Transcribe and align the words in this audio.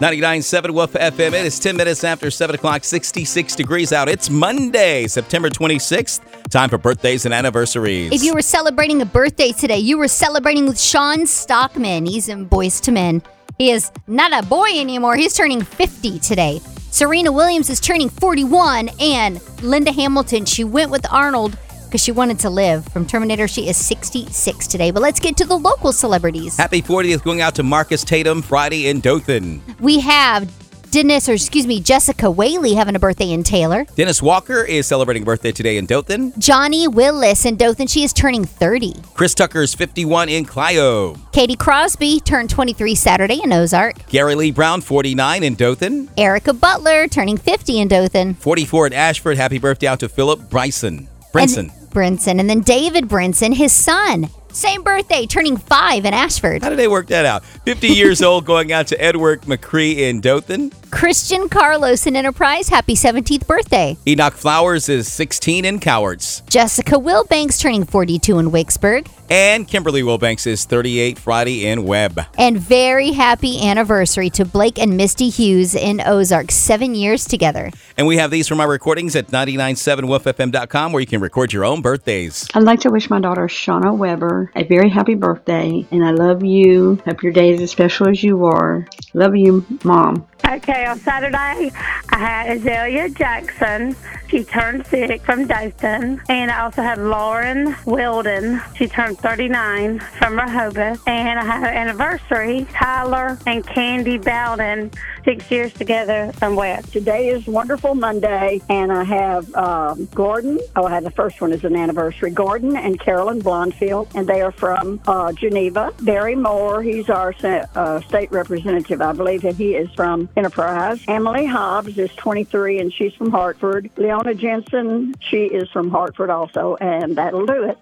99.7 0.00 0.74
Wolf 0.74 0.92
FM. 0.92 1.32
It 1.32 1.46
is 1.46 1.58
10 1.58 1.74
minutes 1.74 2.04
after 2.04 2.30
7 2.30 2.54
o'clock, 2.54 2.84
66 2.84 3.56
degrees 3.56 3.94
out. 3.94 4.10
It's 4.10 4.28
Monday, 4.28 5.06
September 5.06 5.48
26th. 5.48 6.20
Time 6.50 6.68
for 6.68 6.76
birthdays 6.76 7.24
and 7.24 7.32
anniversaries. 7.32 8.12
If 8.12 8.22
you 8.22 8.34
were 8.34 8.42
celebrating 8.42 9.00
a 9.00 9.06
birthday 9.06 9.52
today, 9.52 9.78
you 9.78 9.96
were 9.96 10.06
celebrating 10.06 10.66
with 10.66 10.78
Shawn 10.78 11.26
Stockman. 11.26 12.04
He's 12.04 12.28
in 12.28 12.46
Boyz 12.46 12.86
II 12.86 12.92
Men. 12.92 13.22
He 13.56 13.70
is 13.70 13.90
not 14.06 14.38
a 14.38 14.46
boy 14.46 14.68
anymore. 14.78 15.16
He's 15.16 15.32
turning 15.32 15.62
50 15.62 16.18
today. 16.18 16.60
Serena 16.90 17.32
Williams 17.32 17.70
is 17.70 17.80
turning 17.80 18.10
41, 18.10 18.90
and 19.00 19.40
Linda 19.62 19.92
Hamilton, 19.92 20.44
she 20.44 20.62
went 20.62 20.90
with 20.90 21.10
Arnold 21.10 21.56
because 21.96 22.04
she 22.04 22.12
wanted 22.12 22.38
to 22.38 22.50
live. 22.50 22.86
From 22.88 23.06
Terminator, 23.06 23.48
she 23.48 23.70
is 23.70 23.76
66 23.78 24.66
today. 24.66 24.90
But 24.90 25.02
let's 25.02 25.18
get 25.18 25.34
to 25.38 25.46
the 25.46 25.56
local 25.56 25.92
celebrities. 25.92 26.54
Happy 26.58 26.82
40th 26.82 27.22
going 27.22 27.40
out 27.40 27.54
to 27.54 27.62
Marcus 27.62 28.04
Tatum 28.04 28.42
Friday 28.42 28.88
in 28.88 29.00
Dothan. 29.00 29.62
We 29.80 30.00
have 30.00 30.52
Dennis, 30.90 31.26
or 31.26 31.32
excuse 31.32 31.66
me, 31.66 31.80
Jessica 31.80 32.30
Whaley 32.30 32.74
having 32.74 32.96
a 32.96 32.98
birthday 32.98 33.32
in 33.32 33.42
Taylor. 33.42 33.86
Dennis 33.94 34.20
Walker 34.20 34.62
is 34.62 34.86
celebrating 34.86 35.22
a 35.22 35.26
birthday 35.26 35.52
today 35.52 35.78
in 35.78 35.86
Dothan. 35.86 36.38
Johnny 36.38 36.86
Willis 36.86 37.46
in 37.46 37.56
Dothan, 37.56 37.86
she 37.86 38.04
is 38.04 38.12
turning 38.12 38.44
30. 38.44 38.92
Chris 39.14 39.34
Tucker 39.34 39.62
is 39.62 39.74
51 39.74 40.28
in 40.28 40.44
Clio. 40.44 41.16
Katie 41.32 41.56
Crosby 41.56 42.20
turned 42.20 42.50
23 42.50 42.94
Saturday 42.94 43.40
in 43.42 43.54
Ozark. 43.54 44.06
Gary 44.08 44.34
Lee 44.34 44.50
Brown, 44.50 44.82
49 44.82 45.42
in 45.42 45.54
Dothan. 45.54 46.10
Erica 46.18 46.52
Butler 46.52 47.08
turning 47.08 47.38
50 47.38 47.80
in 47.80 47.88
Dothan. 47.88 48.34
44 48.34 48.88
in 48.88 48.92
Ashford. 48.92 49.38
Happy 49.38 49.58
birthday 49.58 49.86
out 49.86 50.00
to 50.00 50.10
Philip 50.10 50.50
Bryson. 50.50 51.08
Brinson. 51.36 51.58
And 51.58 51.85
Brinson. 51.96 52.38
And 52.38 52.50
then 52.50 52.60
David 52.60 53.08
Brinson, 53.08 53.54
his 53.54 53.72
son. 53.72 54.28
Same 54.52 54.82
birthday, 54.82 55.26
turning 55.26 55.56
five 55.56 56.04
in 56.04 56.12
Ashford. 56.14 56.62
How 56.62 56.70
did 56.70 56.78
they 56.78 56.88
work 56.88 57.08
that 57.08 57.26
out? 57.26 57.44
50 57.44 57.88
years 57.88 58.22
old 58.22 58.44
going 58.44 58.72
out 58.72 58.86
to 58.88 59.02
Edward 59.02 59.42
McCree 59.42 59.96
in 59.96 60.20
Dothan. 60.20 60.72
Christian 60.90 61.48
Carlos 61.48 62.06
in 62.06 62.16
Enterprise, 62.16 62.68
happy 62.68 62.94
17th 62.94 63.46
birthday. 63.46 63.96
Enoch 64.06 64.34
Flowers 64.34 64.88
is 64.88 65.10
16 65.12 65.64
in 65.64 65.78
Cowarts. 65.78 66.40
Jessica 66.48 66.96
Wilbanks 66.96 67.60
turning 67.60 67.84
42 67.84 68.38
in 68.38 68.50
Wicksburg. 68.50 69.06
And 69.28 69.66
Kimberly 69.66 70.02
Wilbanks 70.02 70.46
is 70.46 70.64
38 70.64 71.18
Friday 71.18 71.66
in 71.66 71.84
Webb. 71.84 72.20
And 72.38 72.58
very 72.58 73.10
happy 73.12 73.66
anniversary 73.66 74.30
to 74.30 74.44
Blake 74.44 74.78
and 74.78 74.96
Misty 74.96 75.28
Hughes 75.28 75.74
in 75.74 76.00
Ozark, 76.00 76.52
seven 76.52 76.94
years 76.94 77.24
together. 77.24 77.70
And 77.96 78.06
we 78.06 78.18
have 78.18 78.30
these 78.30 78.46
from 78.46 78.60
our 78.60 78.68
recordings 78.68 79.16
at 79.16 79.28
997wolffm.com 79.28 80.92
where 80.92 81.00
you 81.00 81.06
can 81.06 81.20
record 81.20 81.52
your 81.52 81.64
own 81.64 81.82
birthdays. 81.82 82.46
I'd 82.54 82.62
like 82.62 82.80
to 82.80 82.90
wish 82.90 83.10
my 83.10 83.20
daughter 83.20 83.46
Shauna 83.48 83.96
Weber 83.96 84.52
a 84.54 84.64
very 84.64 84.88
happy 84.88 85.14
birthday, 85.14 85.84
and 85.90 86.04
I 86.04 86.12
love 86.12 86.44
you. 86.44 87.00
Hope 87.04 87.22
your 87.22 87.32
day 87.32 87.50
is 87.50 87.60
as 87.60 87.70
special 87.70 88.08
as 88.08 88.22
you 88.22 88.44
are. 88.44 88.86
Love 89.14 89.34
you, 89.34 89.64
Mom. 89.82 90.26
Okay, 90.44 90.86
on 90.86 90.98
Saturday, 91.00 91.72
I 92.10 92.18
had 92.18 92.56
Azalea 92.56 93.08
Jackson. 93.10 93.96
She 94.28 94.44
turned 94.44 94.86
six 94.86 95.24
from 95.24 95.46
Dothan. 95.46 96.20
And 96.28 96.50
I 96.50 96.62
also 96.62 96.82
had 96.82 96.98
Lauren 96.98 97.76
Wilden. 97.84 98.60
She 98.76 98.86
turned 98.86 99.18
39 99.18 100.00
from 100.18 100.38
Rehoboth. 100.38 101.06
And 101.06 101.38
I 101.38 101.44
had 101.44 101.62
an 101.62 101.76
anniversary, 101.76 102.66
Tyler 102.72 103.38
and 103.46 103.66
Candy 103.66 104.18
Bowden, 104.18 104.90
six 105.26 105.50
years 105.50 105.72
together 105.72 106.30
from 106.34 106.54
West. 106.54 106.92
Today 106.92 107.30
is 107.30 107.48
Wonderful 107.48 107.96
Monday, 107.96 108.60
and 108.68 108.92
I 108.92 109.02
have 109.02 109.52
um, 109.56 110.06
Gordon. 110.14 110.60
Oh, 110.76 110.84
I 110.84 110.90
had 110.90 111.02
the 111.02 111.10
first 111.10 111.40
one 111.40 111.52
is 111.52 111.64
an 111.64 111.74
anniversary. 111.74 112.30
Gordon 112.30 112.76
and 112.76 113.00
Carolyn 113.00 113.42
Blondfield, 113.42 114.08
and 114.14 114.28
they 114.28 114.40
are 114.40 114.52
from 114.52 115.00
uh, 115.08 115.32
Geneva. 115.32 115.92
Barry 116.02 116.36
Moore, 116.36 116.80
he's 116.80 117.10
our 117.10 117.34
uh, 117.42 118.00
state 118.02 118.30
representative, 118.30 119.02
I 119.02 119.12
believe, 119.14 119.44
and 119.44 119.56
he 119.56 119.74
is 119.74 119.92
from 119.94 120.28
Enterprise. 120.36 121.02
Emily 121.08 121.44
Hobbs 121.44 121.98
is 121.98 122.14
23, 122.14 122.78
and 122.78 122.94
she's 122.94 123.12
from 123.14 123.32
Hartford. 123.32 123.90
Leona 123.96 124.32
Jensen, 124.32 125.16
she 125.18 125.46
is 125.46 125.68
from 125.70 125.90
Hartford 125.90 126.30
also, 126.30 126.76
and 126.76 127.16
that'll 127.16 127.46
do 127.46 127.64
it. 127.64 127.78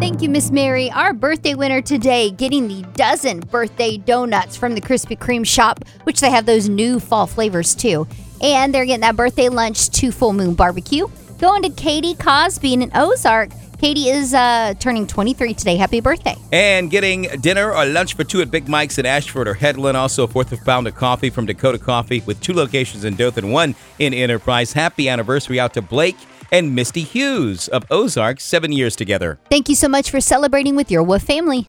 Thank 0.00 0.22
you, 0.22 0.28
Miss 0.28 0.52
Mary. 0.52 0.92
Our 0.92 1.12
birthday 1.12 1.54
winner 1.54 1.82
today 1.82 2.30
getting 2.30 2.68
the 2.68 2.82
dozen 2.94 3.40
birthday 3.40 3.96
donuts 3.96 4.56
from 4.56 4.76
the 4.76 4.80
Krispy 4.80 5.18
Kreme 5.18 5.44
shop, 5.44 5.84
which 6.04 6.20
they 6.20 6.30
have 6.30 6.46
those 6.46 6.68
new 6.68 7.00
fall 7.00 7.26
flavors 7.26 7.74
too. 7.74 8.06
And 8.40 8.72
they're 8.72 8.86
getting 8.86 9.00
that 9.00 9.16
birthday 9.16 9.48
lunch 9.48 9.90
to 9.90 10.12
Full 10.12 10.34
Moon 10.34 10.54
Barbecue. 10.54 11.08
Going 11.40 11.62
to 11.62 11.70
Katie 11.70 12.14
Cosby 12.14 12.74
in 12.74 12.92
Ozark. 12.94 13.50
Katie 13.80 14.08
is 14.08 14.34
uh, 14.34 14.74
turning 14.78 15.08
23 15.08 15.52
today. 15.54 15.74
Happy 15.74 16.00
birthday. 16.00 16.36
And 16.52 16.92
getting 16.92 17.22
dinner 17.40 17.74
or 17.74 17.84
lunch 17.84 18.14
for 18.14 18.22
two 18.22 18.40
at 18.40 18.52
Big 18.52 18.68
Mike's 18.68 18.98
in 18.98 19.06
Ashford 19.06 19.48
or 19.48 19.54
Headland. 19.54 19.96
Also, 19.96 20.22
a 20.22 20.28
fourth 20.28 20.52
of 20.52 20.62
a 20.62 20.64
pound 20.64 20.86
of 20.86 20.94
coffee 20.94 21.28
from 21.28 21.44
Dakota 21.44 21.78
Coffee 21.78 22.22
with 22.24 22.40
two 22.40 22.54
locations 22.54 23.04
in 23.04 23.16
Dothan, 23.16 23.50
one 23.50 23.74
in 23.98 24.14
Enterprise. 24.14 24.72
Happy 24.72 25.08
anniversary 25.08 25.58
out 25.58 25.74
to 25.74 25.82
Blake 25.82 26.16
and 26.52 26.74
Misty 26.74 27.02
Hughes 27.02 27.68
of 27.68 27.84
Ozark, 27.90 28.40
seven 28.40 28.72
years 28.72 28.94
together. 28.94 29.38
Thank 29.50 29.68
you 29.68 29.74
so 29.74 29.88
much 29.88 30.10
for 30.10 30.20
celebrating 30.20 30.76
with 30.76 30.90
your 30.90 31.02
Wolf 31.02 31.22
family. 31.22 31.66